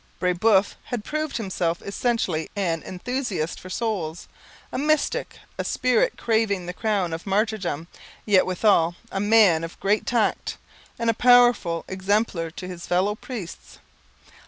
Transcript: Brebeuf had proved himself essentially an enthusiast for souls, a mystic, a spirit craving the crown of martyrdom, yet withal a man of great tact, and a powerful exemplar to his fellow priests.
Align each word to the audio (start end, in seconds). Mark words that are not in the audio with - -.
Brebeuf 0.19 0.77
had 0.85 1.03
proved 1.05 1.37
himself 1.37 1.79
essentially 1.79 2.49
an 2.55 2.81
enthusiast 2.81 3.59
for 3.59 3.69
souls, 3.69 4.27
a 4.71 4.79
mystic, 4.79 5.37
a 5.59 5.63
spirit 5.63 6.17
craving 6.17 6.65
the 6.65 6.73
crown 6.73 7.13
of 7.13 7.27
martyrdom, 7.27 7.87
yet 8.25 8.47
withal 8.47 8.95
a 9.11 9.19
man 9.19 9.63
of 9.63 9.79
great 9.79 10.07
tact, 10.07 10.57
and 10.97 11.11
a 11.11 11.13
powerful 11.13 11.85
exemplar 11.87 12.49
to 12.49 12.67
his 12.67 12.87
fellow 12.87 13.13
priests. 13.13 13.77